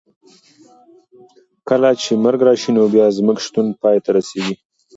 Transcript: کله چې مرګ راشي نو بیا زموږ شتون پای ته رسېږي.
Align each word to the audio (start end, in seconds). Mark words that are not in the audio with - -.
کله 1.69 1.89
چې 2.01 2.11
مرګ 2.23 2.39
راشي 2.47 2.71
نو 2.75 2.83
بیا 2.93 3.05
زموږ 3.17 3.37
شتون 3.45 3.67
پای 3.81 3.97
ته 4.03 4.09
رسېږي. 4.15 4.55